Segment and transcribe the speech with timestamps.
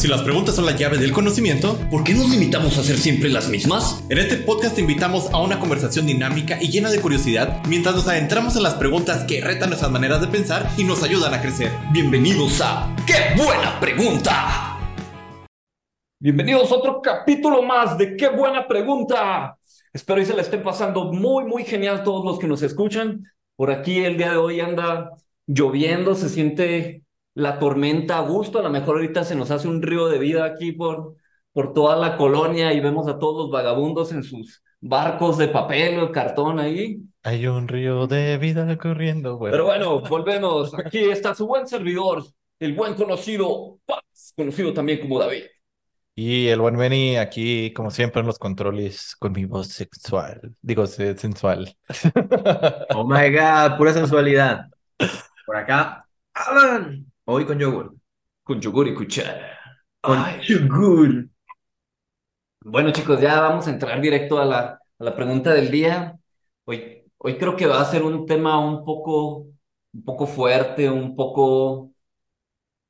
[0.00, 3.28] Si las preguntas son la llave del conocimiento, ¿por qué nos limitamos a hacer siempre
[3.28, 4.02] las mismas?
[4.08, 8.08] En este podcast te invitamos a una conversación dinámica y llena de curiosidad mientras nos
[8.08, 11.70] adentramos en las preguntas que retan nuestras maneras de pensar y nos ayudan a crecer.
[11.92, 14.78] Bienvenidos a ¡Qué buena pregunta!
[16.18, 19.58] Bienvenidos a otro capítulo más de ¡Qué buena pregunta!
[19.92, 23.22] Espero y se la estén pasando muy, muy genial todos los que nos escuchan.
[23.54, 25.10] Por aquí el día de hoy anda
[25.46, 27.02] lloviendo, se siente
[27.40, 30.44] la tormenta a gusto, a lo mejor ahorita se nos hace un río de vida
[30.44, 31.16] aquí por,
[31.52, 36.00] por toda la colonia y vemos a todos los vagabundos en sus barcos de papel
[36.00, 36.98] o cartón ahí.
[37.22, 39.38] Hay un río de vida corriendo.
[39.40, 40.72] Pero bueno, volvemos.
[40.78, 42.24] Aquí está su buen servidor,
[42.58, 45.44] el buen conocido Paz, conocido también como David.
[46.14, 50.54] Y el buen Benny aquí, como siempre, en los controles con mi voz sexual.
[50.60, 51.74] Digo, sensual.
[52.94, 54.66] Oh my God, pura sensualidad.
[55.46, 57.09] Por acá, Alan.
[57.32, 57.94] Hoy con yogur.
[58.42, 59.56] Con yogur y cuchara.
[60.00, 61.28] Con yogur.
[62.62, 64.58] Bueno, chicos, ya vamos a entrar directo a la,
[64.98, 66.18] a la pregunta del día.
[66.64, 69.46] Hoy, hoy creo que va a ser un tema un poco,
[69.92, 71.92] un poco fuerte, un poco,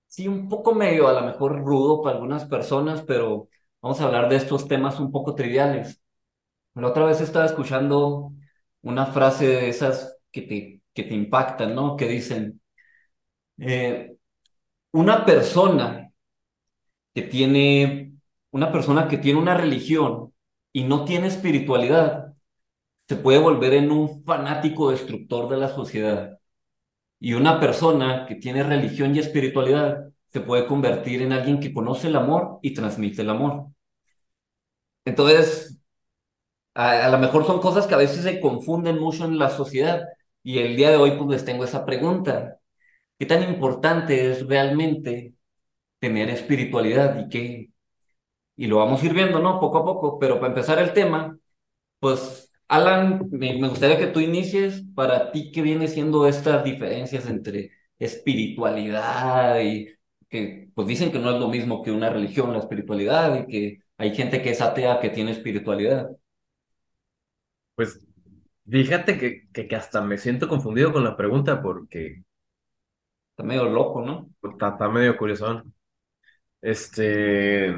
[0.06, 3.48] sí, un poco medio, a lo mejor rudo para algunas personas, pero
[3.81, 6.00] vamos a hablar de estos temas un poco triviales.
[6.75, 8.33] La otra vez estaba escuchando
[8.83, 11.97] una frase de esas que te, que te impactan, ¿no?
[11.97, 12.61] Que dicen,
[13.59, 14.17] eh,
[14.93, 16.13] una persona
[17.15, 18.15] que tiene,
[18.51, 20.33] una persona que tiene una religión
[20.73, 22.35] y no tiene espiritualidad,
[23.09, 26.39] se puede volver en un fanático destructor de la sociedad.
[27.21, 32.09] Y una persona que tiene religión y espiritualidad se puede convertir en alguien que conoce
[32.09, 33.69] el amor y transmite el amor.
[35.05, 35.79] Entonces,
[36.75, 40.03] a, a lo mejor son cosas que a veces se confunden mucho en la sociedad.
[40.45, 42.59] Y el día de hoy pues les tengo esa pregunta.
[43.21, 45.35] ¿Qué tan importante es realmente
[46.01, 47.71] tener espiritualidad y qué?
[48.57, 49.61] Y lo vamos ir viendo, ¿no?
[49.61, 51.39] Poco a poco, pero para empezar el tema,
[52.01, 57.27] pues, Alan, me, me gustaría que tú inicies para ti qué viene siendo estas diferencias
[57.28, 59.89] entre espiritualidad y
[60.28, 63.81] que pues dicen que no es lo mismo que una religión, la espiritualidad, y que
[63.99, 66.11] hay gente que es atea que tiene espiritualidad.
[67.75, 68.00] Pues
[68.69, 72.25] fíjate que, que, que hasta me siento confundido con la pregunta porque
[73.41, 74.31] Está medio loco, ¿no?
[74.53, 75.62] está, está medio curioso.
[76.61, 77.75] Este,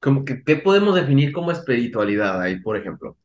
[0.00, 3.18] como que, ¿qué podemos definir como espiritualidad ahí, por ejemplo?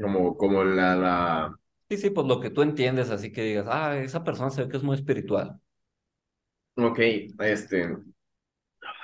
[0.00, 1.56] Como, como la, la,
[1.88, 4.68] Sí, sí, pues lo que tú entiendes, así que digas, ah, esa persona se ve
[4.70, 5.60] que es muy espiritual.
[6.76, 6.98] ok,
[7.40, 7.96] este,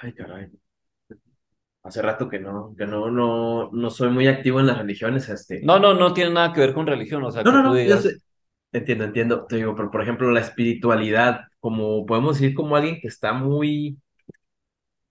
[0.03, 0.50] ay, caray.
[1.83, 5.60] Hace rato que no, que no, no, no soy muy activo en las religiones, este.
[5.62, 7.69] No, no, no tiene nada que ver con religión, o sea, No, que no, tú
[7.71, 8.19] no, yo digas, sé.
[8.72, 9.47] Entiendo, entiendo.
[9.47, 13.98] Te digo, pero por ejemplo, la espiritualidad, como podemos decir como alguien que está muy,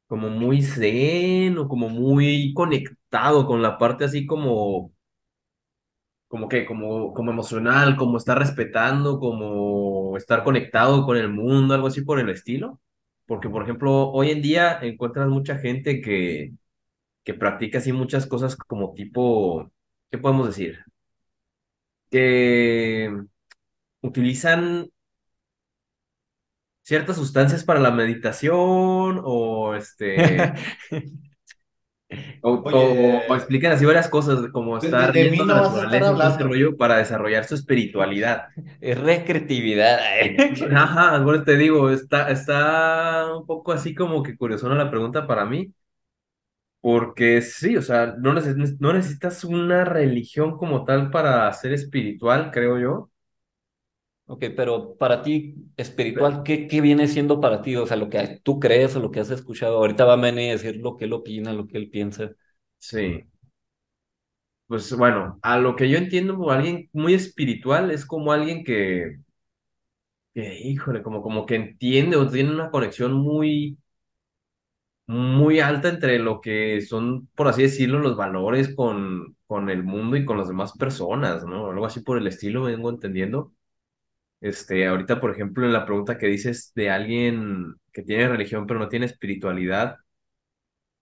[0.08, 4.92] como muy zen o como muy conectado con la parte así como,
[6.28, 11.88] como que, como, como emocional, como estar respetando, como estar conectado con el mundo, algo
[11.88, 12.80] así por el estilo.
[13.25, 16.53] Porque, por ejemplo, hoy en día encuentras mucha gente que,
[17.24, 19.72] que practica así muchas cosas como tipo,
[20.12, 20.80] ¿qué podemos decir?
[22.12, 23.09] Que
[24.02, 24.90] utilizan
[26.82, 30.54] ciertas sustancias para la meditación o este
[32.42, 33.24] o, o- Oye.
[33.28, 37.46] o explican así varias cosas como estar de- de viendo la naturaleza rollo para desarrollar
[37.46, 38.48] su espiritualidad.
[38.82, 40.00] es recreatividad.
[40.76, 45.46] Ajá, bueno, te digo, está, está un poco así como que curiosona la pregunta para
[45.46, 45.74] mí,
[46.81, 52.52] porque sí, o sea, no neces- no necesitas una religión como tal para ser espiritual,
[52.52, 53.12] creo yo.
[54.32, 57.76] Ok, pero para ti, espiritual, ¿qué, qué viene siendo para ti?
[57.76, 59.78] O sea, lo que tú crees o lo que has escuchado.
[59.78, 62.32] Ahorita va a venir a decir lo que él opina, lo que él piensa.
[62.78, 63.26] Sí.
[64.68, 69.18] Pues bueno, a lo que yo entiendo como alguien muy espiritual es como alguien que,
[70.34, 73.78] que, híjole, como, como que entiende o tiene una conexión muy,
[75.08, 80.16] muy alta entre lo que son, por así decirlo, los valores con, con el mundo
[80.18, 81.70] y con las demás personas, ¿no?
[81.72, 83.54] Algo así por el estilo, vengo entendiendo.
[84.41, 88.80] Este, ahorita, por ejemplo, en la pregunta que dices de alguien que tiene religión pero
[88.80, 89.97] no tiene espiritualidad,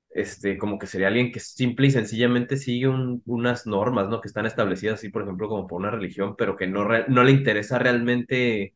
[0.10, 4.20] este, como que sería alguien que simple y sencillamente sigue un- unas normas, ¿no?
[4.22, 7.32] Que están establecidas así, por ejemplo, como por una religión, pero que no, no le
[7.32, 8.74] interesa realmente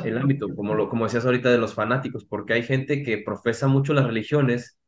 [0.00, 3.68] el ámbito, como lo, como decías ahorita de los fanáticos, porque hay gente que profesa
[3.68, 4.78] mucho las religiones,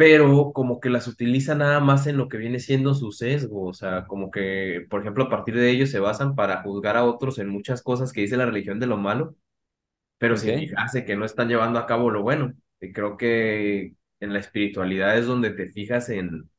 [0.00, 3.74] pero como que las utiliza nada más en lo que viene siendo su sesgo, o
[3.74, 7.38] sea, como que, por ejemplo, a partir de ello se basan para juzgar a otros
[7.38, 9.36] en muchas cosas que dice la religión de lo malo,
[10.18, 10.58] pero sin Ok.
[10.58, 12.54] fijarse que no están llevando a cabo lo bueno.
[12.80, 16.50] Y creo que en la espiritualidad es donde te fijas en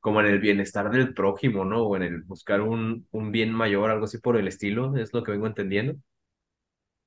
[0.00, 1.82] como en el bienestar del prójimo, ¿no?
[1.84, 5.24] O en el buscar un, un bien mayor, algo así por el estilo, es lo
[5.24, 5.96] que vengo entendiendo.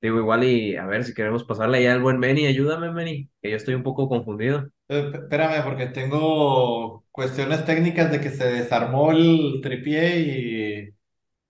[0.00, 3.50] Digo, igual y a ver si queremos pasarle ya al buen Meni, ayúdame, Meni, que
[3.50, 4.68] yo estoy un poco confundido.
[4.98, 10.88] Espérame, porque tengo cuestiones técnicas de que se desarmó el tripié y,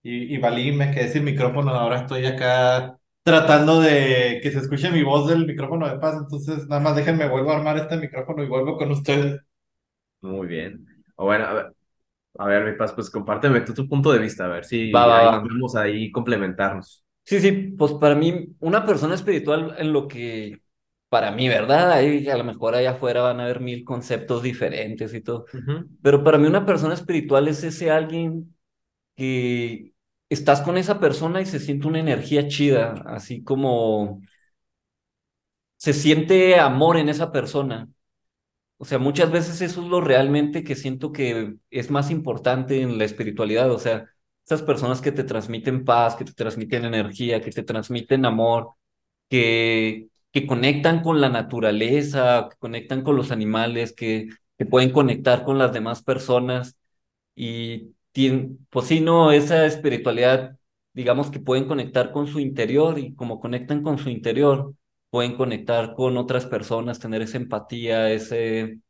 [0.02, 1.70] y, y valí, me quedé sin micrófono.
[1.72, 6.16] Ahora estoy acá tratando de que se escuche mi voz del micrófono de paz.
[6.20, 9.40] Entonces, nada más déjenme, vuelvo a armar este micrófono y vuelvo con ustedes.
[10.20, 10.86] Muy bien.
[11.16, 11.76] O bueno, a ver,
[12.38, 15.06] a ver, mi paz, pues compárteme tú tu punto de vista, a ver si Va,
[15.12, 15.36] va, ahí va.
[15.40, 17.04] podemos ahí complementarnos.
[17.24, 20.61] Sí, sí, pues para mí, una persona espiritual en lo que,
[21.12, 21.92] para mí, ¿verdad?
[21.92, 25.88] Ahí a lo mejor allá afuera van a haber mil conceptos diferentes y todo, Ujú,
[26.02, 28.56] pero para mí una persona espiritual es ese alguien
[29.16, 29.94] que
[30.30, 34.22] estás con esa persona y se siente una energía chida, así como
[35.76, 37.88] se siente amor en esa persona.
[38.78, 42.98] O sea, muchas veces eso es lo realmente que siento que es más importante en
[42.98, 43.70] la espiritualidad.
[43.72, 44.06] O sea,
[44.46, 48.70] esas personas que te transmiten paz, que te transmiten energía, que te transmiten amor,
[49.30, 55.44] que, que conectan con la naturaleza, que conectan con los animales, que, que pueden conectar
[55.44, 56.76] con las demás personas.
[57.34, 60.58] Y tien- pues sí, no, esa espiritualidad,
[60.94, 64.74] digamos que pueden conectar con su interior y como conectan con su interior,
[65.10, 68.80] pueden conectar con otras personas, tener esa empatía, ese,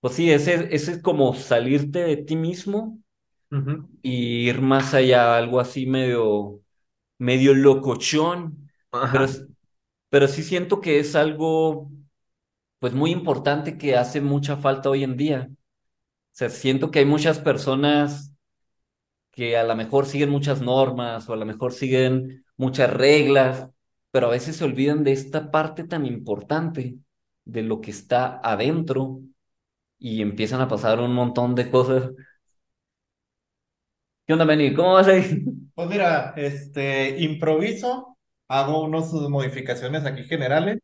[0.00, 2.98] pues sí, ese, ese es como salirte de ti mismo
[3.50, 3.88] ujú.
[4.02, 6.60] y ir más allá, algo así medio,
[7.18, 8.70] medio locochón,
[9.10, 9.46] pero, es-
[10.10, 11.90] pero sí siento que es algo,
[12.78, 15.48] pues muy importante que hace mucha falta hoy en día.
[15.50, 15.56] O
[16.32, 18.34] sea, siento que hay muchas personas
[19.30, 23.68] que a lo mejor siguen muchas normas o a lo mejor siguen muchas reglas,
[24.10, 26.96] pero a veces se olvidan de esta parte tan importante
[27.44, 29.20] de lo que está adentro
[29.98, 32.10] y empiezan a pasar un montón de cosas.
[34.26, 34.74] ¿Qué onda, Manny?
[34.74, 35.44] ¿Cómo vas ahí?
[35.74, 38.09] Pues mira, este, improviso,
[38.50, 40.80] hago unas modificaciones aquí generales.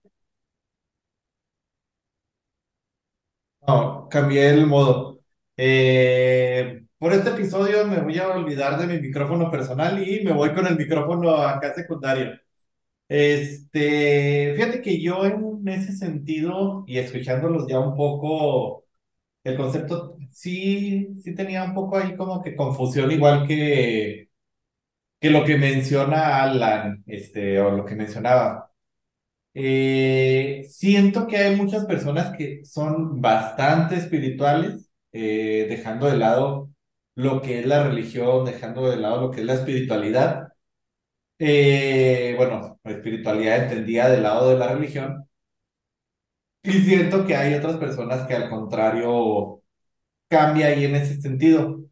[3.67, 5.21] No, cambié el modo.
[5.57, 10.53] Eh, por este episodio me voy a olvidar de mi micrófono personal y me voy
[10.55, 12.39] con el micrófono acá secundario.
[13.09, 18.85] Este, fíjate que yo en ese sentido, y escuchándolos ya un poco,
[19.45, 24.26] el concepto sí, sí tenía un poco ahí como que confusión, igual que,
[25.21, 28.73] que lo que menciona Alan, este, o lo que mencionaba.
[29.55, 36.71] Eh, siento que hay muchas personas que son bastante espirituales, eh, dejando de lado
[37.15, 40.49] lo que es la religión, dejando de lado lo que es la espiritualidad.
[41.39, 45.29] Eh, bueno, espiritualidad entendida del lado de la religión.
[46.63, 49.63] Y siento que hay otras personas que al contrario
[50.29, 51.86] cambia ahí en ese sentido.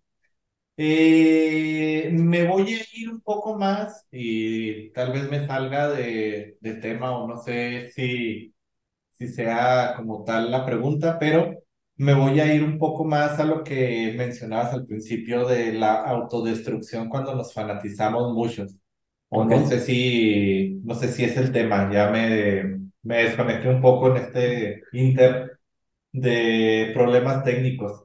[0.76, 6.74] Eh, me voy a ir un poco más y tal vez me salga de, de
[6.74, 8.50] tema o no sé si
[9.12, 11.54] si sea como tal la pregunta, pero
[11.96, 16.02] me voy a ir un poco más a lo que mencionabas al principio de la
[16.04, 18.76] autodestrucción cuando nos fanatizamos muchos.
[19.30, 23.80] O no sé si, no sé si es el tema, ya me, me desconecté un
[23.82, 25.58] poco en este inter
[26.12, 28.04] de problemas técnicos.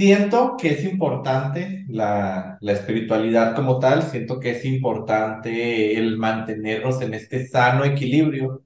[0.00, 7.02] Siento que es importante la, la espiritualidad como tal, siento que es importante el mantenernos
[7.02, 8.64] en este sano equilibrio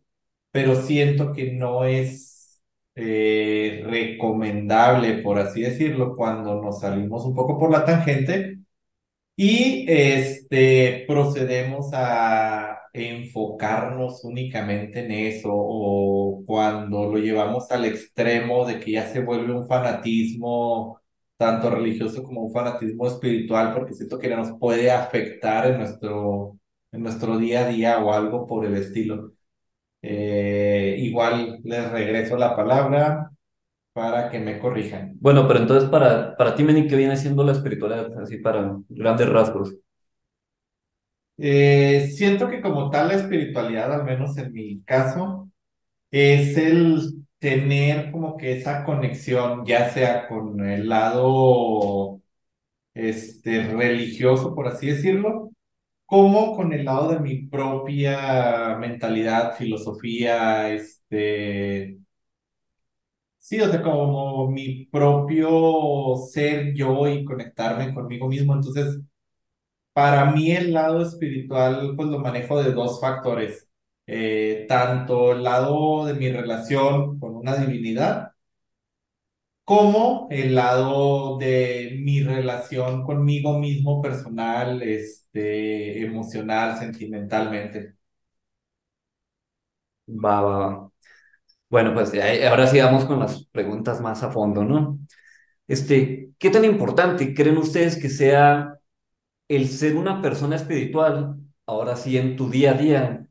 [0.52, 2.62] pero siento que no es
[2.96, 8.60] eh, recomendable, por así decirlo, cuando nos salimos un poco por la tangente
[9.36, 18.80] y este, procedemos a enfocarnos únicamente en eso o cuando lo llevamos al extremo de
[18.80, 21.00] que ya se vuelve un fanatismo
[21.36, 26.58] tanto religioso como un fanatismo espiritual, porque siento que nos puede afectar en nuestro,
[26.92, 29.32] en nuestro día a día o algo por el estilo.
[30.02, 33.30] Eh, igual les regreso la palabra
[33.92, 35.16] para que me corrijan.
[35.20, 38.10] Bueno, pero entonces para, para ti, Manny, ¿qué viene siendo la espiritualidad?
[38.20, 39.74] Así para grandes rasgos.
[41.38, 45.48] Eh, siento que como tal la espiritualidad, al menos en mi caso,
[46.10, 52.22] es el tener como que esa conexión, ya sea con el lado
[52.94, 55.50] este, religioso, por así decirlo,
[56.06, 61.98] como con el lado de mi propia mentalidad, filosofía, este,
[63.36, 68.54] Sí, o sea, como mi propio ser yo y conectarme conmigo mismo.
[68.54, 69.00] Entonces,
[69.92, 73.68] para mí el lado espiritual, pues lo manejo de dos factores.
[74.06, 78.32] Eh, tanto el lado de mi relación con una divinidad,
[79.64, 87.94] como el lado de mi relación conmigo mismo personal, este, emocional, sentimentalmente.
[90.06, 90.90] Va, va, va.
[91.70, 92.12] Bueno, pues
[92.48, 94.98] ahora sí vamos con las preguntas más a fondo, ¿no?
[95.68, 98.78] Este, ¿qué tan importante creen ustedes que sea
[99.48, 103.23] el ser una persona espiritual, ahora sí en tu día a día?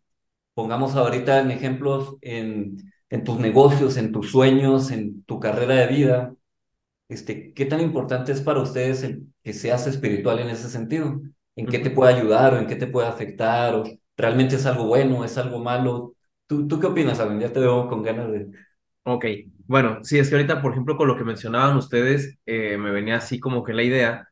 [0.54, 2.78] Pongamos ahorita en ejemplos en,
[3.10, 6.36] en tus negocios, en tus sueños, en tu carrera de vida.
[7.10, 11.22] Este, ¿qué tan importante es para ustedes el que seas espiritual en ese sentido?
[11.56, 13.76] ¿En qué te puede ayudar o en qué te puede afectar?
[13.76, 13.84] ¿O
[14.18, 16.16] realmente es algo bueno, es algo malo?
[16.48, 17.40] ¿Tú, tú qué opinas, Alan?
[17.40, 18.48] Ya te veo con ganas de...
[19.04, 19.26] Ok,
[19.68, 23.18] bueno, sí, es que ahorita, por ejemplo, con lo que mencionaban ustedes, eh, me venía
[23.18, 24.30] así como que la idea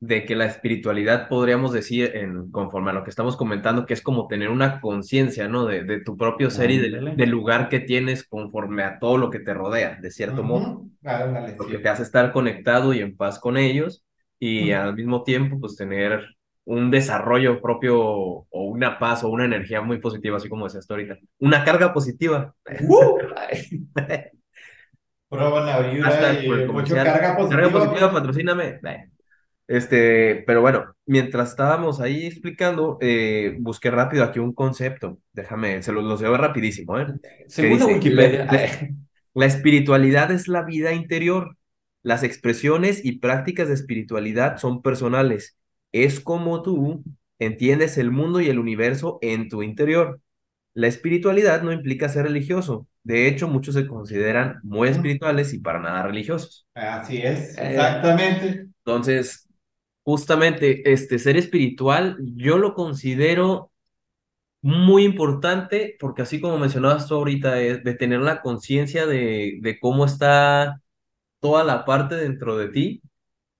[0.00, 4.02] de que la espiritualidad podríamos decir, en, conforme a lo que estamos comentando, que es
[4.02, 5.66] como tener una conciencia, ¿no?
[5.66, 9.30] De, de tu propio ser y del, del lugar que tienes conforme a todo lo
[9.30, 10.78] que te rodea, de cierto modo.
[10.78, 11.70] Ujú, ándale, Lo sí.
[11.72, 14.04] que te hace estar conectado y en paz con ellos
[14.38, 16.24] y al mismo tiempo, pues tener
[16.64, 20.94] un desarrollo propio o una paz o una energía muy positiva, así como decías tú
[20.94, 21.16] ahorita.
[21.38, 22.54] Una carga positiva.
[22.88, 23.18] ¡Uh!
[25.30, 27.04] Buena vibra Hashtag y mucho comercial.
[27.04, 27.62] carga positiva.
[27.62, 28.20] Carga positiva, pues.
[28.20, 28.80] patrocíname.
[29.68, 35.20] Este, pero bueno, mientras estábamos ahí explicando, eh, busqué rápido aquí un concepto.
[35.34, 37.06] Déjame, se los lo leo rapidísimo, ¿eh?
[37.48, 38.66] según Wikipedia, la-
[39.34, 41.56] la- espiritualidad es la vida interior.
[42.02, 45.58] Las expresiones y prácticas de espiritualidad son personales.
[45.92, 47.04] Es como tú
[47.38, 50.20] entiendes el mundo y el universo en tu interior.
[50.74, 52.86] La espiritualidad no implica ser religioso.
[53.02, 56.66] De hecho, muchos se consideran muy espirituales y para nada religiosos.
[56.74, 57.70] Así es, Eh.
[57.72, 58.68] exactamente.
[58.84, 59.47] Entonces,
[60.08, 63.72] justamente, este ser espiritual, yo lo considero
[64.62, 69.80] muy importante porque así como mencionabas tú ahorita, es de tener la conciencia de, de
[69.80, 70.82] cómo está
[71.40, 73.02] toda la parte dentro de ti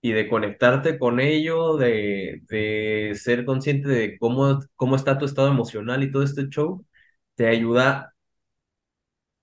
[0.02, 5.48] y de conectarte con ello, de, de ser consciente de cómo, cómo está tu estado
[5.48, 6.86] emocional y todo este show,
[7.36, 8.14] te ayuda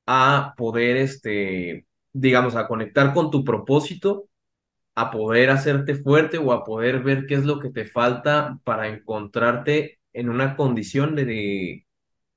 [0.05, 4.27] a poder, este, digamos, a conectar con tu propósito,
[4.95, 8.87] a poder hacerte fuerte o a poder ver qué es lo que te falta para
[8.87, 11.85] encontrarte en una condición de, de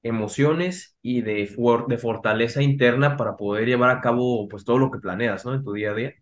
[0.03, 4.91] emociones y de, for- de fortaleza interna para poder llevar a cabo pues todo lo
[4.91, 5.55] que planeas, ¿no?
[5.55, 6.15] En tu día a día.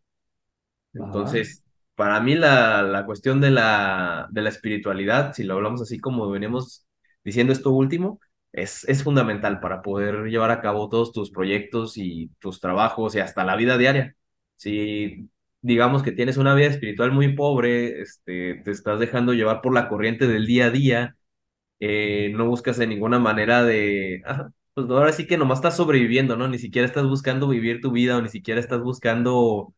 [0.95, 1.64] Entonces,
[1.95, 6.28] para mí la, la cuestión de la, de la espiritualidad, si lo hablamos así como
[6.31, 6.87] venimos
[7.25, 8.21] diciendo esto último,
[8.52, 13.21] es, es fundamental para poder llevar a cabo todos tus proyectos y tus trabajos y
[13.21, 14.16] hasta la vida diaria.
[14.57, 15.28] Si
[15.66, 19.88] digamos que tienes una vida espiritual muy pobre, este, te estás dejando llevar por la
[19.88, 21.16] corriente del día a día,
[21.80, 24.23] eh, no buscas de ninguna manera de,
[24.75, 26.49] pues ahora sí que nomás estás sobreviviendo, ¿no?
[26.49, 29.75] Ni siquiera estás buscando vivir tu vida o ni siquiera estás buscando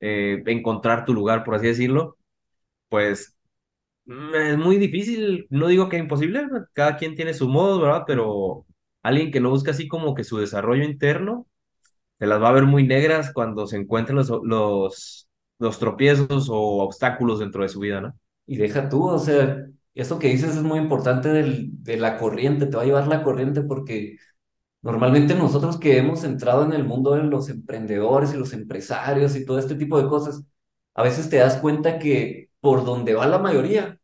[0.00, 2.18] eh, encontrar tu lugar, por así decirlo,
[2.88, 3.36] pues
[4.06, 6.42] mm, es muy difícil, no digo que imposible,
[6.74, 8.04] cada quien tiene su modo, ¿verdad?
[8.06, 8.66] Pero
[9.02, 11.46] alguien que no busca así como que su desarrollo interno,
[12.20, 16.82] se las va a ver muy negras cuando se encuentren los, los, los tropiezos o
[16.84, 18.14] obstáculos dentro de su vida, ¿no?
[18.50, 22.66] y deja tú, o sea, eso que dices es muy importante del, de la corriente,
[22.66, 24.16] te va a llevar la corriente porque
[24.82, 29.46] normalmente nosotros que hemos entrado en el mundo de los emprendedores y los empresarios y
[29.46, 30.44] todo este tipo de cosas,
[30.94, 34.00] a veces te das cuenta que por donde va la mayoría,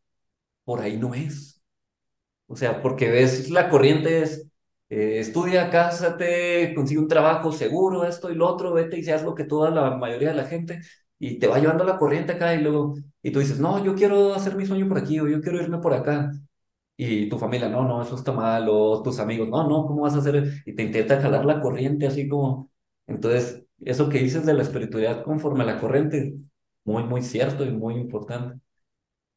[0.65, 1.61] por ahí no es.
[2.47, 4.46] O sea, porque ves la corriente es,
[4.89, 9.23] eh, estudia, cásate, consigue un trabajo seguro, esto y lo otro, vete y se haz
[9.23, 10.81] lo que toda la mayoría de la gente,
[11.19, 14.33] y te va llevando la corriente acá y luego, y tú dices, no, yo quiero
[14.33, 16.31] hacer mi sueño por aquí, o yo quiero irme por acá.
[16.99, 20.15] Y tu familia, no, no, eso está mal, o tus amigos, no, no, ¿cómo vas
[20.15, 20.63] a hacer?
[20.65, 22.71] Y te intenta jalar la corriente así como...
[23.05, 26.33] Entonces, eso que dices de la espiritualidad conforme a la corriente,
[26.85, 28.59] muy, muy cierto y muy importante.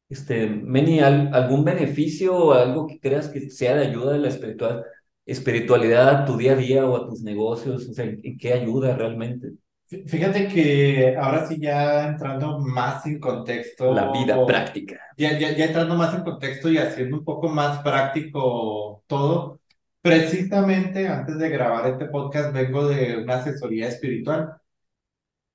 [0.09, 4.27] Este, Meni, ¿al- ¿algún beneficio o algo que creas que sea de ayuda de la
[4.29, 4.83] espiritual,
[5.25, 7.87] espiritualidad a tu día a día o a tus negocios?
[7.89, 9.53] O sea, ¿en, qué ayuda realmente?
[9.89, 14.99] Fí- Fíjate que ahora sí ya entrando más en contexto, La vida práctica.
[15.17, 19.59] ya, ya, ya entrando más en contexto y haciendo un poco más práctico todo,
[20.01, 24.55] precisamente antes de grabar este podcast vengo de una asesoría espiritual.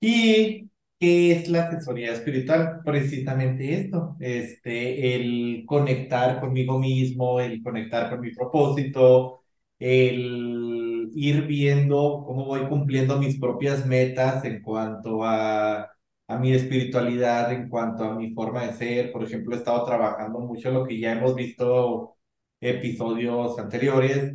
[0.00, 0.70] ¿Y
[1.00, 2.80] qué es la asesoría espiritual?
[2.84, 9.42] Precisamente esto, este, el conectar conmigo mismo, el conectar con mi propósito,
[9.78, 15.90] el ir viendo cómo voy cumpliendo mis propias metas en cuanto a,
[16.28, 19.12] a mi espiritualidad, en cuanto a mi forma de ser.
[19.12, 22.16] Por ejemplo, he estado trabajando mucho lo que ya hemos visto
[22.60, 24.34] episodios anteriores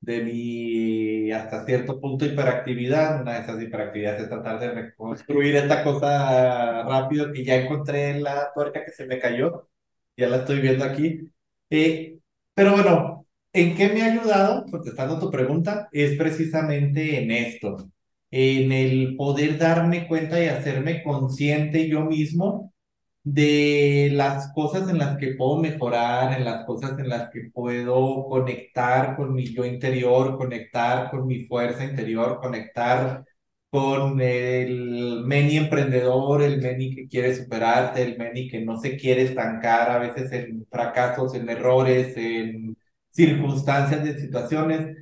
[0.00, 3.20] de mi hasta cierto punto hiperactividad.
[3.22, 8.52] Una de esas hiperactividades es tratar de reconstruir esta cosa rápido que ya encontré la
[8.54, 9.68] tuerca que se me cayó.
[10.16, 11.30] Ya la estoy viendo aquí.
[11.70, 12.18] Eh,
[12.54, 13.21] pero bueno,
[13.52, 14.64] ¿en qué me ha ayudado?
[14.70, 17.76] Contestando tu pregunta, es precisamente en esto,
[18.30, 22.72] en el poder darme cuenta y hacerme consciente yo mismo
[23.24, 28.24] de las cosas en las que puedo mejorar, en las cosas en las que puedo
[28.28, 33.24] conectar con mi yo interior, conectar con mi fuerza interior, conectar
[33.70, 39.22] con el Meni emprendedor, el Meni que quiere superarse, el Meni que no se quiere
[39.22, 42.76] estancar a veces en fracasos, en errores, en
[43.12, 44.96] circunstancias, de situaciones.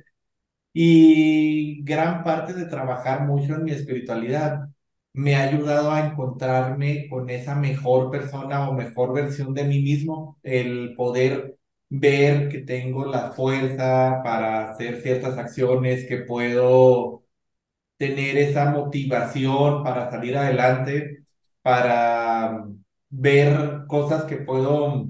[0.73, 4.69] Y gran parte de trabajar mucho en mi espiritualidad
[5.13, 10.39] me ha ayudado a encontrarme con esa mejor persona o mejor versión de mí mismo,
[10.43, 11.57] el poder
[11.89, 17.23] ver que tengo la fuerza para hacer ciertas acciones, que puedo
[17.97, 21.25] tener esa motivación para salir adelante,
[21.61, 22.65] para
[23.09, 25.09] ver cosas que puedo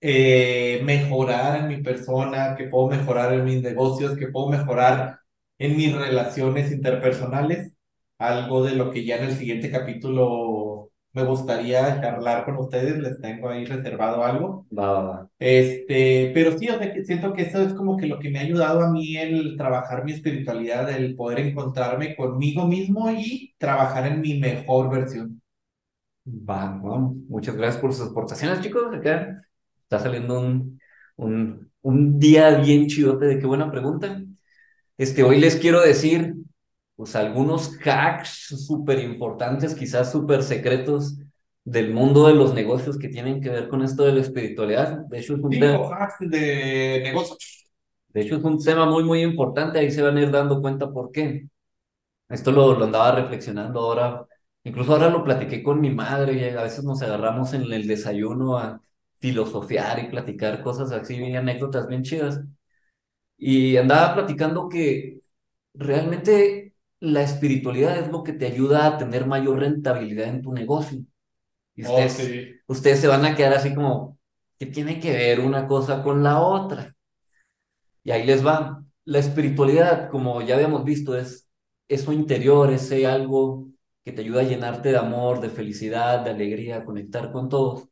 [0.00, 5.20] eh, mejorar en mi persona, que puedo mejorar en mis negocios, que puedo mejorar
[5.58, 7.74] en mis relaciones interpersonales,
[8.18, 13.20] algo de lo que ya en el siguiente capítulo me gustaría charlar con ustedes, les
[13.20, 14.66] tengo ahí reservado algo.
[15.38, 18.38] Este, pero sí, o sea, que siento que eso es como que lo que me
[18.38, 24.06] ha ayudado a mí el trabajar mi espiritualidad, el poder encontrarme conmigo mismo y trabajar
[24.06, 25.42] en mi mejor versión.
[26.26, 27.16] Va, vamos.
[27.28, 28.94] Muchas gracias por sus aportaciones, chicos.
[28.94, 29.42] Acá
[29.90, 30.80] está saliendo un,
[31.16, 34.22] un, un día bien chidote de qué buena pregunta.
[34.96, 36.34] Este, hoy les quiero decir,
[36.94, 38.28] pues, algunos hacks
[38.66, 41.18] súper importantes, quizás súper secretos
[41.64, 44.98] del mundo de los negocios que tienen que ver con esto de la espiritualidad.
[45.08, 47.66] De hecho, es un tema, hacks de negocios.
[48.08, 49.78] de hecho, es un tema muy, muy importante.
[49.80, 51.48] Ahí se van a ir dando cuenta por qué.
[52.28, 54.26] Esto lo, lo andaba reflexionando ahora.
[54.64, 58.58] Incluso ahora lo platiqué con mi madre y a veces nos agarramos en el desayuno
[58.58, 58.80] a
[59.20, 62.40] filosofiar y platicar cosas así, bien anécdotas bien chidas.
[63.38, 65.20] Y andaba platicando que
[65.74, 71.00] realmente la espiritualidad es lo que te ayuda a tener mayor rentabilidad en tu negocio.
[71.76, 72.60] Y Oh, ustedes, sí.
[72.68, 74.18] ustedes se van a quedar así como,
[74.58, 76.96] ¿qué tiene que ver una cosa con la otra?
[78.04, 78.84] Y ahí les va.
[79.04, 81.48] La espiritualidad, como ya habíamos visto, es
[81.88, 83.68] eso interior, ese algo
[84.04, 87.88] que te ayuda a llenarte de amor, de felicidad, de alegría, a conectar con todos.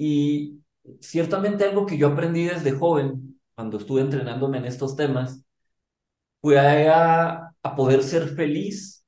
[0.00, 0.60] Y
[1.00, 5.44] ciertamente algo que yo aprendí desde joven, cuando estuve entrenándome en estos temas,
[6.40, 6.58] fue
[6.90, 9.04] a, a poder ser feliz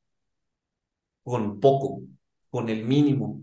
[1.25, 2.01] con poco,
[2.51, 3.43] con el mínimo.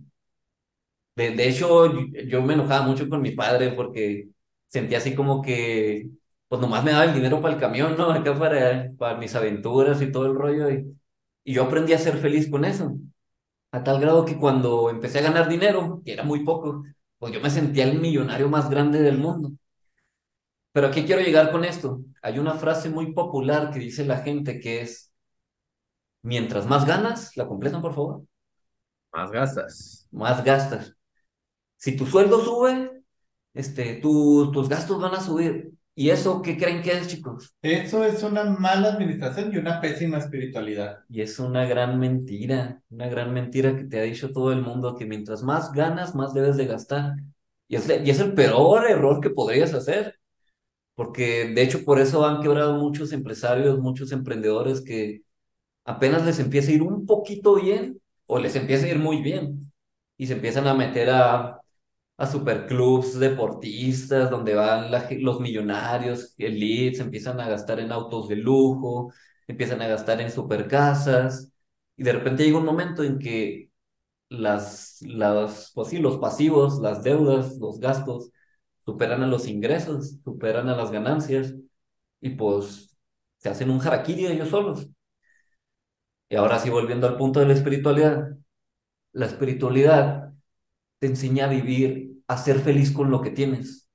[1.15, 4.29] De, de hecho, yo, yo me enojaba mucho con mi padre porque
[4.67, 6.09] sentía así como que,
[6.47, 8.11] pues nomás me daba el dinero para el camión, ¿no?
[8.11, 10.69] Acá para, para mis aventuras y todo el rollo.
[10.71, 10.95] Y,
[11.43, 12.95] y yo aprendí a ser feliz con eso.
[13.71, 16.83] A tal grado que cuando empecé a ganar dinero, que era muy poco,
[17.19, 19.51] pues yo me sentía el millonario más grande del mundo.
[20.71, 22.01] Pero ¿a qué quiero llegar con esto?
[22.21, 25.11] Hay una frase muy popular que dice la gente que es,
[26.21, 28.23] mientras más ganas, ¿la completan por favor?
[29.13, 30.07] Más gastas.
[30.11, 30.95] Más gastas.
[31.77, 33.03] Si tu sueldo sube,
[33.53, 35.71] este, tu- tus gastos van a subir.
[35.95, 37.53] ¿Y eso qué creen que es, chicos?
[37.61, 40.99] Eso es una mala administración y una pésima espiritualidad.
[41.09, 44.95] Y es una gran mentira, una gran mentira que te ha dicho todo el mundo,
[44.95, 47.15] que mientras más ganas, más debes de gastar.
[47.67, 50.19] Y es, y es el peor error que podrías hacer,
[50.95, 55.23] porque de hecho por eso han quebrado muchos empresarios, muchos emprendedores que
[55.85, 59.71] apenas les empieza a ir un poquito bien o les empieza a ir muy bien
[60.17, 61.58] y se empiezan a meter a,
[62.19, 64.91] a superclubs deportistas donde van
[65.23, 69.13] los millonarios, elites, empiezan a gastar en autos de lujo,
[69.47, 71.51] empiezan a gastar en supercasas
[71.95, 73.69] y de repente llega un momento en que
[74.29, 78.31] las, las, pues los pasivos, las deudas, los gastos
[78.85, 81.55] superan a los ingresos, superan a las ganancias
[82.21, 82.97] y pues
[83.39, 84.89] se hacen un harakiri ellos solos.
[86.29, 88.29] Y ahora sí, volviendo al punto de la espiritualidad,
[89.13, 90.33] la espiritualidad
[90.99, 93.89] te enseña a vivir, a ser feliz con lo que tienes.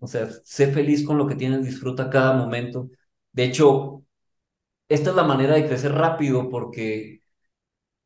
[0.00, 2.90] O sea, sé feliz con lo que tienes, disfruta cada momento.
[3.32, 4.04] De hecho,
[4.88, 7.20] esta es la manera de crecer rápido porque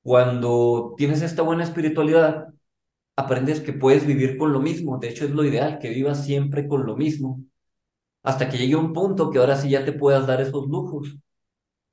[0.03, 2.49] cuando tienes esta buena espiritualidad,
[3.17, 4.99] aprendes que puedes vivir con lo mismo.
[4.99, 7.43] De hecho, es lo ideal, que vivas siempre con lo mismo.
[8.23, 11.17] Hasta que llegue un punto que ahora sí ya te puedas dar esos lujos.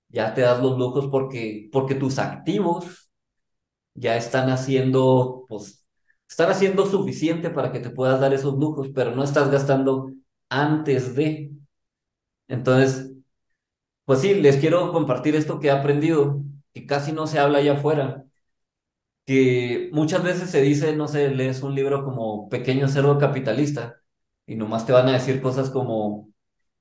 [0.10, 3.12] Ya te das los lujos porque, porque tus activos
[3.96, 5.83] ya están haciendo, pues,
[6.34, 10.12] están haciendo suficiente para que te puedas dar esos lujos, pero no estás gastando
[10.50, 11.52] antes de.
[12.48, 13.12] Entonces,
[14.06, 16.42] pues sí, les quiero compartir esto que he aprendido,
[16.74, 18.26] que casi no se habla allá afuera,
[19.26, 24.02] que muchas veces se dice, no sé, lees un libro como Pequeño Cerdo Capitalista
[24.46, 26.30] y nomás te van a decir cosas como,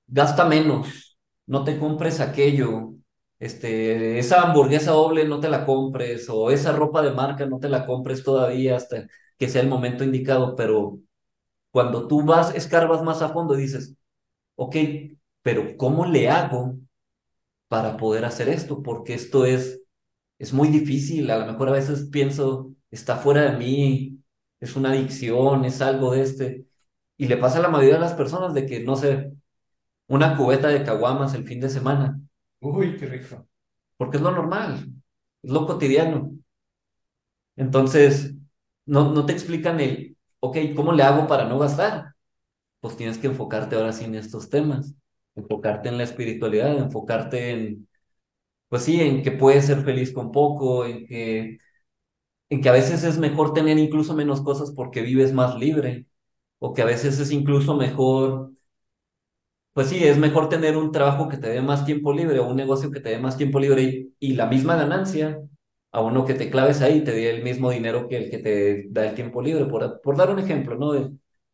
[0.06, 2.94] gasta menos, no te compres aquello,
[3.40, 7.68] este, esa hamburguesa doble no te la compres, o esa ropa de marca no te
[7.68, 10.98] la compres todavía hasta que sea el momento indicado, pero
[11.70, 13.94] cuando tú vas, escarbas más a fondo y dices,
[14.56, 14.76] ok,
[15.42, 16.78] pero ¿cómo le hago
[17.68, 18.82] para poder hacer esto?
[18.82, 19.82] Porque esto es,
[20.38, 24.20] es muy difícil, a lo mejor a veces pienso, está fuera de mí,
[24.60, 26.66] es una adicción, es algo de este,
[27.18, 29.32] y le pasa a la mayoría de las personas de que, no sé,
[30.08, 32.20] una cubeta de caguamas el fin de semana,
[32.60, 33.46] Uy, qué rico.
[33.96, 34.92] porque es lo normal,
[35.42, 36.32] es lo cotidiano.
[37.56, 38.34] Entonces,
[38.86, 42.14] no, no te explican el, ok, ¿cómo le hago para no gastar?
[42.80, 44.94] Pues tienes que enfocarte ahora sí en estos temas,
[45.36, 47.88] enfocarte en la espiritualidad, enfocarte en,
[48.68, 51.58] pues sí, en que puedes ser feliz con poco, en que,
[52.50, 56.06] en que a veces es mejor tener incluso menos cosas porque vives más libre,
[56.60, 58.52] o que a veces es incluso mejor
[59.74, 62.56] Pues sí, es mejor tener un trabajo que te dé más tiempo libre o un
[62.56, 65.40] negocio que te dé más tiempo libre y, y la misma ganancia
[65.92, 68.38] a uno que te claves ahí y te dé el mismo dinero que el que
[68.38, 69.66] te da el tiempo libre.
[69.66, 70.92] Por, por dar un ejemplo, ¿no?
[70.92, 71.10] De,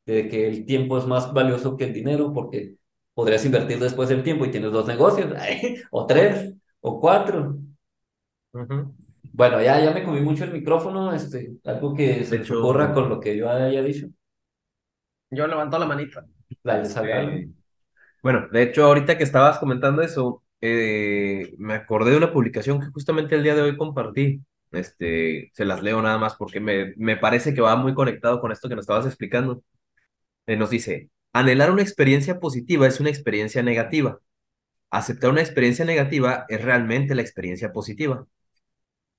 [0.07, 2.77] de que el tiempo es más valioso que el dinero porque
[3.14, 5.33] podrías invertir después del tiempo y tienes dos negocios,
[5.90, 7.59] o tres, o cuatro.
[9.33, 12.92] Bueno, ya, ya me comí mucho el micrófono, este, algo que se De hecho, ocurra
[12.92, 14.09] con lo que yo haya dicho.
[15.31, 16.27] yo levanto la manita.
[16.62, 16.98] Dale.
[17.03, 17.48] Eh,
[18.22, 22.87] bueno, de hecho, ahorita que estabas comentando eso, eh, me acordé de una publicación que
[22.88, 24.42] justamente el día de hoy compartí.
[24.71, 28.53] Este, se las leo nada más porque me, me parece que va muy conectado con
[28.53, 29.62] esto que nos estabas explicando.
[30.47, 34.21] Eh, nos dice, anhelar una experiencia positiva es una experiencia negativa.
[34.90, 38.27] Aceptar una experiencia negativa es realmente la experiencia positiva.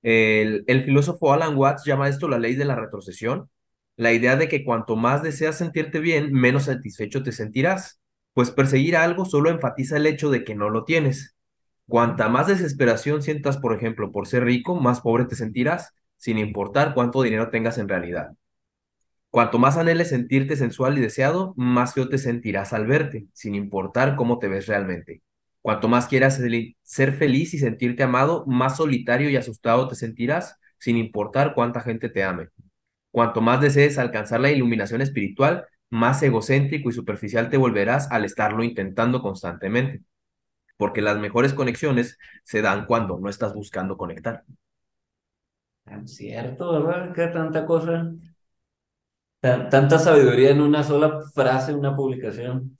[0.01, 3.49] El, el filósofo Alan Watts llama esto la ley de la retrocesión,
[3.97, 7.99] la idea de que cuanto más deseas sentirte bien, menos satisfecho te sentirás,
[8.33, 11.35] pues perseguir algo solo enfatiza el hecho de que no lo tienes.
[11.87, 16.93] Cuanta más desesperación sientas, por ejemplo, por ser rico, más pobre te sentirás, sin importar
[16.93, 18.31] cuánto dinero tengas en realidad.
[19.31, 24.15] Cuanto más anheles sentirte sensual y deseado, más feo te sentirás al verte, sin importar
[24.15, 25.21] cómo te ves realmente.
[25.61, 26.41] Cuanto más quieras
[26.83, 32.09] ser feliz y sentirte amado, más solitario y asustado te sentirás, sin importar cuánta gente
[32.09, 32.47] te ame.
[33.11, 38.63] Cuanto más desees alcanzar la iluminación espiritual, más egocéntrico y superficial te volverás al estarlo
[38.63, 40.03] intentando constantemente,
[40.77, 44.45] porque las mejores conexiones se dan cuando no estás buscando conectar.
[45.83, 47.13] Tan cierto, ¿verdad?
[47.13, 48.13] Qué tanta cosa.
[49.41, 52.77] Tan- tanta sabiduría en una sola frase, una publicación.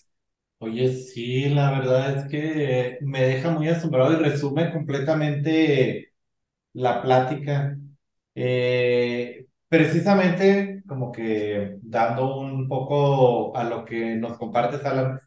[0.60, 6.13] Oye, sí, la verdad es que me deja muy asombrado y resume completamente
[6.74, 7.78] la plática.
[8.36, 15.19] Eh, precisamente como que dando un poco a lo que nos compartes, Alan,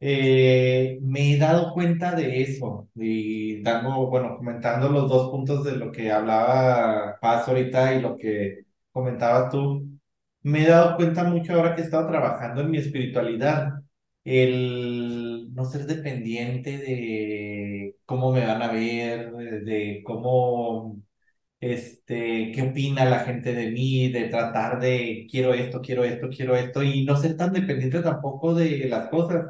[0.00, 5.76] eh, me he dado cuenta de eso y dando, bueno, comentando los dos puntos de
[5.76, 9.86] lo que hablaba Paz ahorita y lo que comentabas tú,
[10.42, 13.82] me he dado cuenta mucho ahora que he estado trabajando en mi espiritualidad,
[14.24, 20.96] el no ser dependiente de cómo me van a ver, de, cómo,
[21.60, 26.56] este, qué opina la gente de mí, de tratar de quiero esto, quiero esto, quiero
[26.56, 29.46] esto y no ser tan dependiente tampoco de las cosas.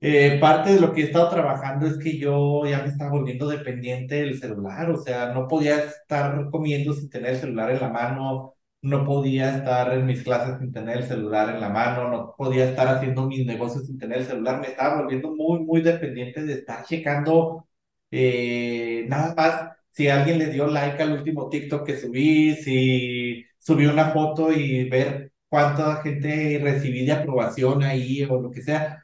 [0.00, 3.48] Eh, parte de lo que he estado trabajando es que yo ya me estaba volviendo
[3.48, 7.88] dependiente del celular, o sea, no podía estar comiendo sin tener el celular en la
[7.88, 12.34] mano, no podía estar en mis clases sin tener el celular en la mano, no
[12.36, 16.42] podía estar haciendo mis negocios sin tener el celular, me estaba volviendo muy, muy dependiente
[16.44, 17.66] de estar checando
[18.10, 23.86] eh, nada más si alguien le dio like al último TikTok que subí, si subí
[23.86, 29.02] una foto y ver cuánta gente recibí de aprobación ahí o lo que sea.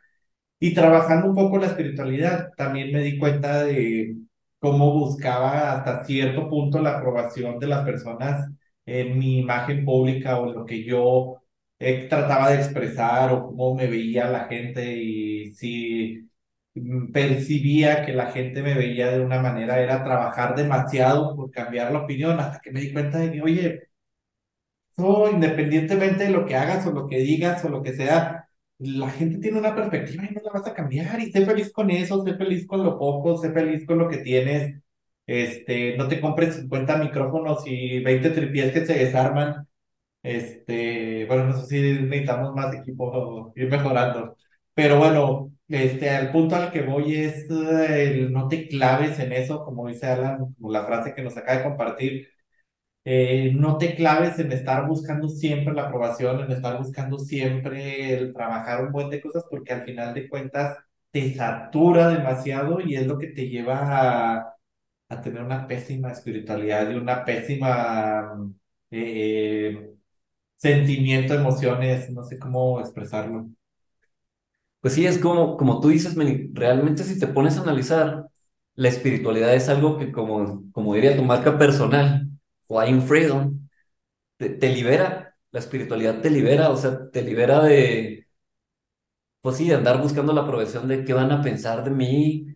[0.58, 4.16] Y trabajando un poco la espiritualidad, también me di cuenta de
[4.58, 8.48] cómo buscaba hasta cierto punto la aprobación de las personas
[8.86, 11.42] en mi imagen pública o en lo que yo
[11.78, 16.28] eh, trataba de expresar o cómo me veía la gente y si
[17.12, 22.00] percibía que la gente me veía de una manera era trabajar demasiado por cambiar la
[22.00, 23.82] opinión hasta que me di cuenta de que, oye,
[24.92, 29.10] eso, independientemente de lo que hagas o lo que digas o lo que sea, la
[29.10, 31.20] gente tiene una perspectiva y no la vas a cambiar.
[31.20, 34.18] Y sé feliz con eso, sé feliz con lo poco, sé feliz con lo que
[34.18, 34.80] tienes.
[35.26, 39.66] Este, no te compres 50 micrófonos y 20 tripiés que se desarman.
[40.22, 44.36] Este, bueno, no sé si necesitamos más equipo ir mejorando.
[44.74, 49.32] Pero bueno, Este, al punto al que voy es eh, el no te claves en
[49.32, 52.28] eso, como dice Alan, la frase que nos acaba de compartir.
[53.04, 58.32] Eh, no te claves en estar buscando siempre la aprobación, en estar buscando siempre el
[58.34, 60.78] trabajar un buen de cosas, porque al final de cuentas
[61.10, 64.56] te satura demasiado y es lo que te lleva
[65.08, 68.34] a, tener una pésima espiritualidad y una pésima
[68.90, 69.94] eh, eh,
[70.56, 73.48] sentimiento, emociones, no sé cómo expresarlo.
[74.82, 76.16] Pues sí, es como, como tú dices,
[76.54, 78.26] realmente si te pones a analizar,
[78.76, 82.28] la espiritualidad es algo que, como, como diría tu marca personal,
[82.68, 83.68] Flying Freedom,
[84.38, 88.28] te, te libera, la espiritualidad te libera, o sea, te libera de,
[89.40, 92.46] pues sí, de andar buscando la aprobación de qué van a pensar de mí,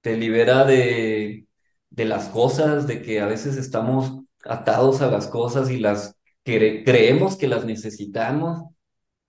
[0.00, 1.46] te libera de,
[1.90, 6.84] de las cosas, de que a veces estamos atados a las cosas y las cre-
[6.84, 8.62] creemos que las necesitamos,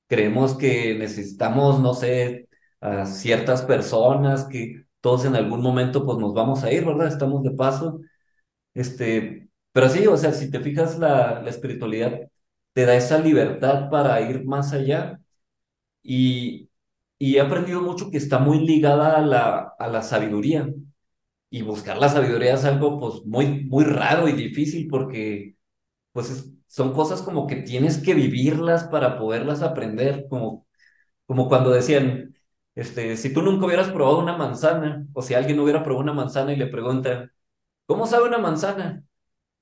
[0.10, 2.50] creemos que necesitamos, no sé,
[2.82, 7.10] a ciertas personas, que todos en algún momento pues nos vamos a ir, ¿verdad?
[7.10, 8.02] Estamos de paso.
[8.74, 12.22] Este, pero sí, o sea, si te fijas, la, la espiritualidad
[12.74, 15.20] te da esa libertad para ir más allá
[16.04, 16.70] y,
[17.20, 20.70] y he aprendido mucho que está muy ligada a la, a la sabiduría.
[21.52, 25.56] Y buscar la sabiduría es algo pues muy, muy raro y difícil porque
[26.14, 30.68] pues es- son cosas como que tienes que vivirlas para poderlas aprender, como,
[31.28, 32.36] como cuando decían,
[32.76, 36.54] este, si tú nunca hubieras probado una manzana, o si alguien hubiera probado una manzana
[36.54, 37.32] y le pregunta,
[37.88, 39.04] ¿cómo sabe una manzana?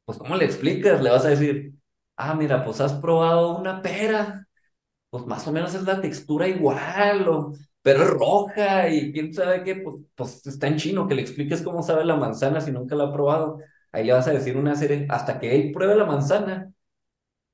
[0.05, 1.01] Pues ¿cómo le explicas?
[1.03, 1.73] Le vas a decir,
[2.17, 4.47] ah, mira, pues has probado una pera
[5.09, 9.63] pues más o menos es la textura igual, o- pero es roja y quién sabe
[9.63, 12.95] qué, pues, pues está en chino, que le expliques cómo sabe la manzana si nunca
[12.95, 13.59] la ha probado.
[13.91, 16.71] Ahí le vas a decir una serie, hasta que él pruebe la manzana,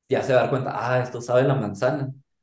[0.09, 2.07] ya se va a dar cuenta, ah, esto sabe la manzana.
[2.07, 2.35] O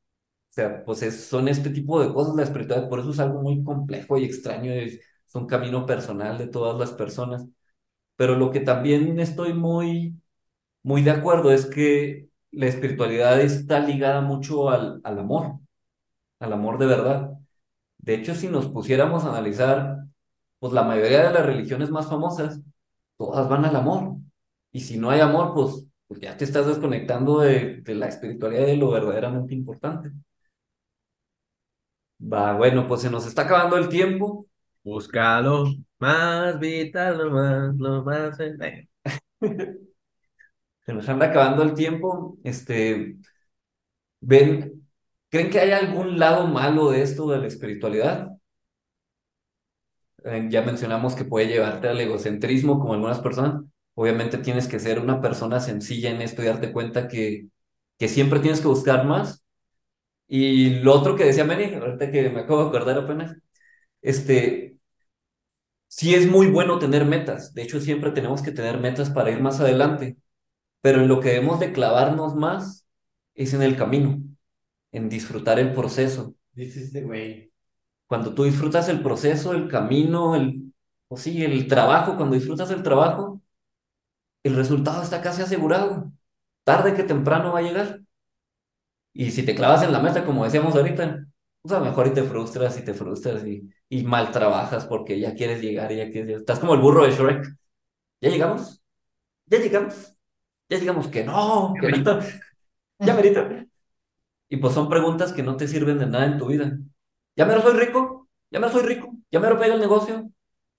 [0.53, 3.63] sea, pues es- son este tipo de cosas, la espiritualidad, por eso es algo muy
[3.63, 7.45] complejo y extraño, es, es un camino personal de todas las personas.
[8.17, 10.21] Pero lo que también estoy muy,
[10.83, 15.59] muy de acuerdo es que la espiritualidad está ligada mucho al, al amor,
[16.39, 17.31] al amor de verdad.
[17.99, 19.97] De hecho, si nos pusiéramos a analizar,
[20.59, 22.61] pues la mayoría de las religiones más famosas,
[23.25, 24.17] todas van al amor.
[24.71, 28.63] Y si no hay amor, pues, pues ya te estás desconectando de, de la espiritualidad
[28.63, 30.11] y de lo verdaderamente importante.
[32.19, 34.47] Va, bueno, pues se nos está acabando el tiempo.
[34.83, 35.65] Búscalo
[35.99, 38.39] más vital, lo más, lo más.
[38.39, 38.87] eh.
[40.85, 42.37] Se nos anda acabando el tiempo.
[42.43, 43.17] Este,
[44.21, 44.87] ven,
[45.29, 48.30] ¿creen que hay algún lado malo de esto de la espiritualidad?
[50.25, 53.63] Eh, ya mencionamos que puede llevarte al egocentrismo como algunas personas.
[53.95, 57.47] Obviamente tienes que ser una persona sencilla en esto y darte cuenta que,
[57.97, 59.43] que siempre tienes que buscar más.
[60.27, 63.35] Y lo otro que decía Manny, ahorita que me acabo de acordar apenas,
[64.01, 64.77] este,
[65.87, 67.53] sí es muy bueno tener metas.
[67.53, 70.17] De hecho, siempre tenemos que tener metas para ir más adelante.
[70.81, 72.85] Pero en lo que debemos de clavarnos más
[73.35, 74.21] es en el camino,
[74.91, 76.35] en disfrutar el proceso.
[76.55, 77.50] The way.
[78.11, 80.73] Cuando tú disfrutas el proceso, el camino, el,
[81.09, 83.41] o sí, el trabajo, cuando disfrutas el trabajo,
[84.43, 86.11] el resultado está casi asegurado.
[86.63, 88.01] Tarde que temprano va a llegar.
[89.13, 91.25] Y si te clavas en la meta, como decíamos ahorita,
[91.61, 95.19] pues a lo mejor y te frustras y te frustras y, y mal trabajas porque
[95.19, 96.39] ya quieres llegar y ya quieres llegar.
[96.41, 97.45] Estás como el burro de Shrek.
[98.21, 98.81] ¿Ya llegamos?
[99.47, 100.15] ¿Ya llegamos?
[100.69, 102.19] Ya llegamos que no, que no.
[103.05, 103.47] Ya merito.
[104.49, 106.77] Y pues son preguntas que no te sirven de nada en tu vida.
[107.35, 108.27] ¿Ya mero soy rico?
[108.49, 109.11] ¿Ya mero soy rico?
[109.31, 110.29] ¿Ya mero pega el negocio?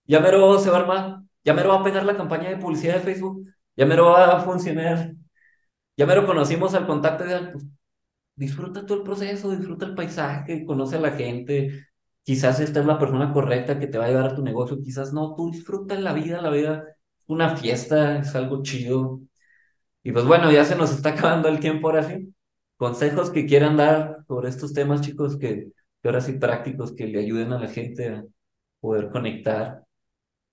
[0.06, 1.22] ¿Ya mero se va a armar?
[1.44, 3.42] ¿Ya mero va a pegar la campaña de publicidad de Facebook?
[3.76, 5.12] ¿Ya mero va a funcionar?
[5.96, 7.64] ¿Ya mero conocimos al contacto de pues,
[8.36, 11.86] disfruta todo el proceso, disfruta el paisaje, conoce a la gente.
[12.22, 15.12] Quizás esta es la persona correcta que te va a llevar a tu negocio, quizás
[15.12, 15.34] no.
[15.36, 16.84] Tú disfruta la vida, la vida
[17.20, 19.20] es una fiesta, es algo chido.
[20.02, 22.34] Y pues bueno, ya se nos está acabando el tiempo ahora sí.
[22.76, 25.68] Consejos que quieran dar sobre estos temas, chicos, que,
[26.02, 28.24] que ahora sí prácticos, que le ayuden a la gente a
[28.80, 29.84] poder conectar.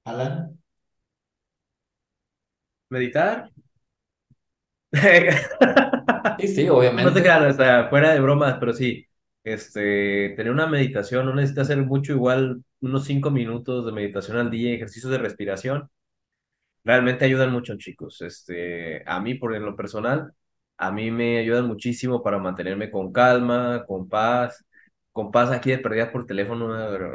[0.06, 0.60] Alan,
[2.90, 3.50] ¿Meditar?
[6.38, 6.70] Sí, sí,
[7.02, 7.22] No te obviamente.
[7.50, 9.06] o sea, fuera de bromas, pero sí,
[9.44, 14.50] este, tener una meditación, no necesitas hacer mucho, igual unos cinco minutos de meditación al
[14.52, 15.90] día, ejercicios de respiración,
[16.84, 18.22] realmente ayudan mucho, chicos.
[18.22, 20.34] Este, a mí, por en lo personal,
[20.78, 24.66] a mí me ayudan muchísimo para mantenerme con calma, con paz,
[25.20, 27.14] con paz aquí de perdida por teléfono, pero,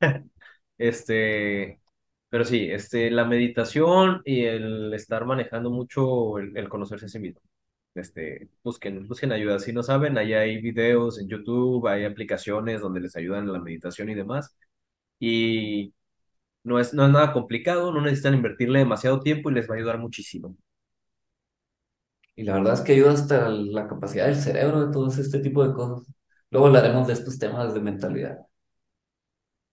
[0.78, 1.80] este,
[2.28, 7.18] pero sí, este, la meditación y el estar manejando mucho el, el conocerse a sí
[7.18, 7.40] mismo.
[7.96, 9.60] este, busquen, busquen ayuda.
[9.60, 13.60] Si no saben, ahí hay videos en YouTube, hay aplicaciones donde les ayudan en la
[13.60, 14.56] meditación y demás.
[15.20, 15.94] Y
[16.64, 19.78] no es, no es nada complicado, no necesitan invertirle demasiado tiempo y les va a
[19.78, 20.56] ayudar muchísimo.
[22.36, 25.66] Y la verdad es que ayuda hasta la capacidad del cerebro de todo este tipo
[25.66, 26.06] de cosas.
[26.50, 28.38] Luego hablaremos de estos temas de mentalidad.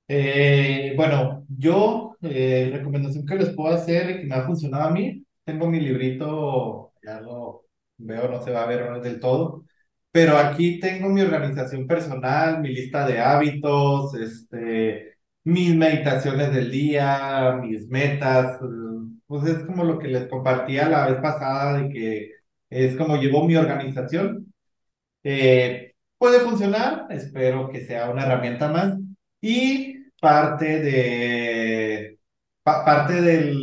[0.08, 5.26] Eh, bueno, yo, eh, recomendación que les puedo hacer que me ha funcionado a mí,
[5.46, 7.66] tengo mi librito, ya lo
[7.98, 9.66] veo, no se va a ver del todo,
[10.12, 17.58] pero aquí tengo mi organización personal, mi lista de hábitos, este, mis meditaciones del día,
[17.62, 18.60] mis metas,
[19.28, 22.32] pues es como lo que les compartía la vez pasada de que
[22.70, 24.54] es como llevo mi organización.
[25.24, 25.93] Eh,
[26.24, 28.98] puede funcionar, espero que sea una herramienta más.
[29.42, 32.20] Y parte de
[32.64, 33.62] pa- parte del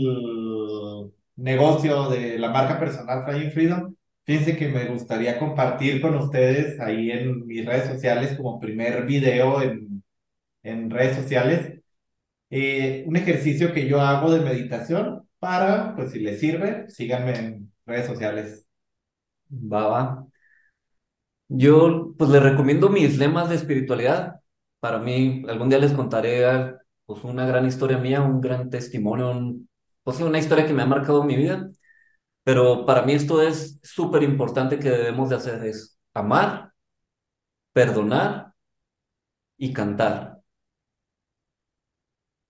[1.37, 3.94] negocio de la marca personal Flying Freedom,
[4.25, 9.62] fíjense que me gustaría compartir con ustedes ahí en mis redes sociales como primer video
[9.62, 10.03] en,
[10.62, 11.81] en redes sociales,
[12.51, 17.73] eh, un ejercicio que yo hago de meditación para, pues si les sirve, síganme en
[17.87, 18.66] redes sociales.
[19.75, 20.30] Va.
[21.52, 24.40] Yo, pues les recomiendo mis lemas de espiritualidad.
[24.80, 29.30] Para mí, algún día les contaré ah, pues, una gran historia mía, un gran testimonio,
[29.32, 29.68] un-
[30.04, 31.68] pues una historia que me ha marcado mi vida.
[32.44, 36.72] Pero para mí esto es súper importante que debemos de hacer es amar,
[37.72, 38.54] perdonar
[39.58, 40.42] y cantar.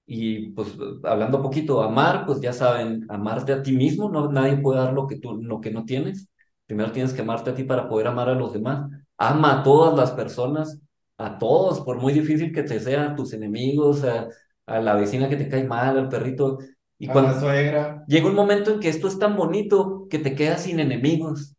[0.07, 0.71] Y pues
[1.05, 4.93] hablando un poquito, amar, pues ya saben, amarte a ti mismo, no, nadie puede dar
[4.93, 6.29] lo que tú, lo que no tienes.
[6.71, 8.91] Primero tienes que amarte a ti para poder amar a los demás.
[9.19, 10.81] Ama a todas las personas,
[11.19, 14.29] a todos, por muy difícil que te sea, a tus enemigos, a,
[14.67, 16.59] a la vecina que te cae mal, al perrito.
[16.99, 17.85] Y A cuando la suegra.
[18.07, 21.57] llega un momento en que esto es tan bonito que te quedas sin enemigos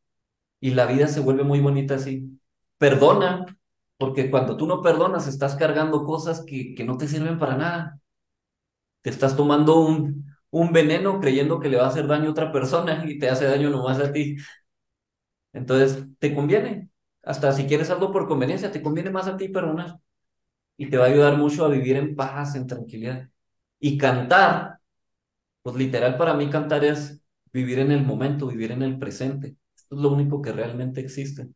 [0.60, 2.40] y la vida se vuelve muy bonita así.
[2.78, 3.46] Perdona,
[3.98, 8.02] porque cuando tú no perdonas estás cargando cosas que, que no te sirven para nada
[9.02, 12.52] te estás tomando un, un veneno creyendo que le va a hacer daño a otra
[12.52, 14.38] persona y te hace daño nomás a ti.
[15.54, 16.90] Entonces, te conviene.
[17.24, 19.98] Hasta si quieres algo por conveniencia, te conviene más a ti perdonar.
[20.78, 23.30] Y te va a ayudar mucho a vivir en paz, en tranquilidad.
[23.80, 24.80] Y cantar,
[25.62, 27.22] pues literal para mí cantar es
[27.54, 29.58] vivir en el momento, vivir en el presente.
[29.76, 31.50] Esto es lo único que realmente existe.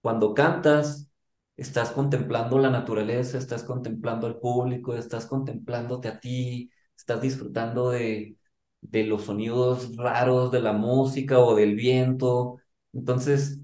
[0.00, 1.10] Cuando cantas,
[1.56, 8.36] estás contemplando la naturaleza, estás contemplando al público, estás contemplándote a ti, estás disfrutando de,
[8.80, 12.58] de los sonidos raros de la música o del viento.
[12.92, 13.60] Entonces,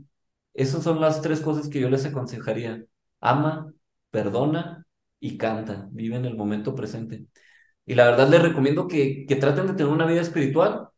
[0.55, 2.85] esas son las tres cosas que yo les aconsejaría.
[3.21, 3.73] Ama,
[4.11, 4.87] perdona
[5.21, 5.89] y canta.
[5.93, 7.27] Vive en el momento presente.
[7.87, 10.89] Y la verdad les recomiendo que, que traten de tener una vida espiritual,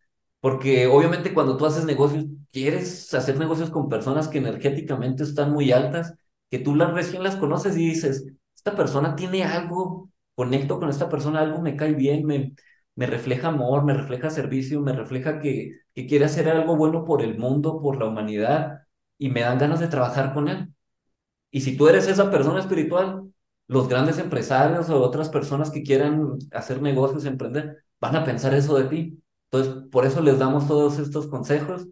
[0.41, 5.73] porque obviamente cuando tú haces negocios, quieres hacer negocios con personas que energéticamente están muy
[5.73, 6.15] altas,
[6.51, 11.09] que tú las recién las conoces y dices, esta persona tiene algo, conecto con esta
[11.09, 12.55] persona, algo me cae bien, me,
[12.97, 17.23] me refleja amor, me refleja servicio, me refleja que, que quiere hacer algo bueno por
[17.23, 18.83] el mundo, por la humanidad,
[19.19, 20.69] y me dan ganas de trabajar con él.
[21.51, 23.33] Y si tú eres esa persona espiritual,
[23.67, 28.77] los grandes empresarios o otras personas que quieran hacer negocios, emprender, van a pensar eso
[28.79, 29.23] de ti.
[29.51, 31.89] Entonces, por eso les damos todos estos consejos.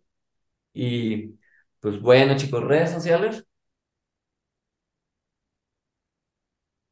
[0.72, 1.38] Y
[1.80, 3.46] pues bueno, chicos, redes sociales.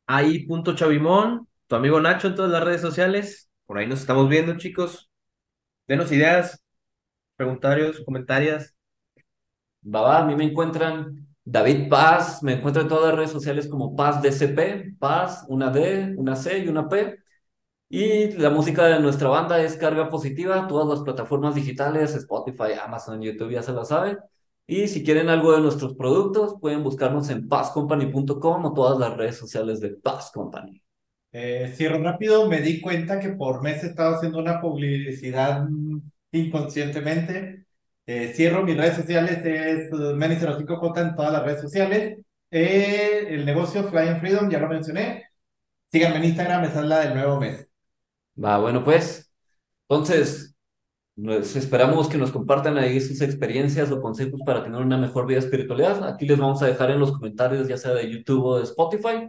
[0.07, 3.51] Ahí, punto Chavimón, tu amigo Nacho en todas las redes sociales.
[3.67, 5.11] Por ahí nos estamos viendo, chicos.
[5.89, 6.63] Denos ideas,
[7.37, 8.75] preguntarios, comentarios.
[9.85, 13.95] Va, a mí me encuentran David Paz, me encuentran en todas las redes sociales como
[13.95, 17.19] Paz DCP, Paz, una D, una C y una P.
[17.89, 23.23] Y la música de nuestra banda es Carga Positiva, todas las plataformas digitales, Spotify, Amazon,
[23.23, 24.19] YouTube, ya se la saben.
[24.67, 29.37] Y si quieren algo de nuestros productos, pueden buscarnos en pazcompany.com o todas las redes
[29.39, 30.83] sociales de Paz Company.
[31.39, 36.01] Eh, cierro rápido, me di cuenta que por mes he estado haciendo una publicidad mm,
[36.33, 37.67] inconscientemente.
[38.07, 42.25] Eh, cierro mis redes sociales, es Meni05J en todas las redes sociales.
[42.51, 45.25] Eh, el negocio Flying Freedom, ya lo mencioné.
[45.93, 47.69] Síganme en Instagram, esa es la del nuevo mes.
[48.43, 49.31] Va, bueno, pues,
[49.91, 50.57] entonces,
[51.55, 56.03] esperamos que nos compartan ahí sus experiencias o consejos para tener una mejor vida espiritualidad.
[56.09, 59.29] Aquí les vamos a dejar en los comentarios, ya sea de YouTube o de Spotify.